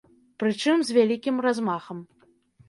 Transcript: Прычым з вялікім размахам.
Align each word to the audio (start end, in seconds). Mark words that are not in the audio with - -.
Прычым 0.43 0.77
з 0.87 0.95
вялікім 0.97 1.35
размахам. 1.47 1.97